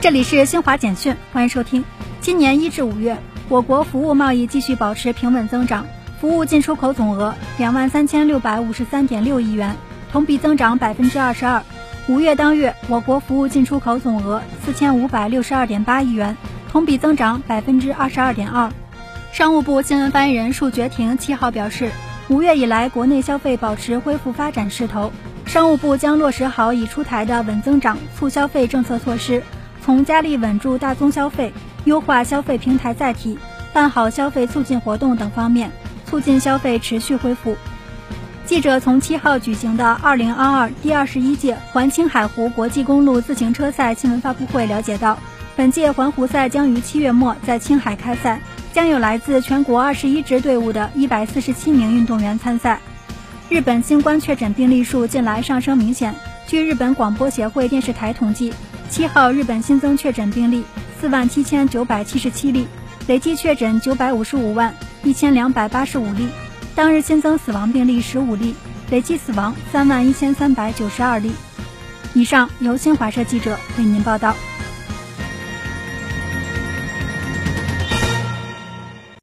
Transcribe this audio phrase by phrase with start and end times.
[0.00, 1.84] 这里是新华简讯，欢迎收听。
[2.22, 3.18] 今年一至五月，
[3.50, 5.86] 我国服务贸易继续保持平稳增长，
[6.18, 9.76] 服务进出口总额两万三千六百五十三点六亿元，
[10.10, 11.62] 同比增长百分之二十二。
[12.08, 16.34] 五月当月，我国服务进出口总额四千五百六十二点八亿元，
[16.72, 18.72] 同比增长百分之二十二点二。
[19.32, 21.90] 商务部新闻发言人束觉婷七号表示，
[22.28, 25.12] 五月以来，国内消费保持恢复发展势头。
[25.44, 29.42] 商务部将落实好已出台的稳增长、促消费政策措施，
[29.84, 31.52] 从加力稳住大宗消费、
[31.84, 33.38] 优化消费平台载体、
[33.72, 35.70] 办好消费促进活动等方面，
[36.06, 37.56] 促进消费持续恢复。
[38.46, 45.16] 记者从七号举行的二零二二第二十一届环青海湖国际公路自行车赛新闻发布会了解到，
[45.54, 48.40] 本届环湖赛将于七月末在青海开赛，
[48.72, 52.80] 将有来自全国二十一支队伍的一百四十七名运动员参赛。
[53.48, 56.14] 日本新冠确诊病例数近来上升明显。
[56.46, 58.52] 据日本广播协会电视台统计，
[58.90, 60.64] 七号日本新增确诊病例
[61.00, 62.66] 四万七千九百七十七例，
[63.06, 66.28] 累计确诊九百五十五万一千两百八十五例。
[66.74, 68.54] 当日新增死亡病例十五例，
[68.90, 71.30] 累计死亡三万一千三百九十二例。
[72.14, 74.34] 以上由新华社记者为您报道。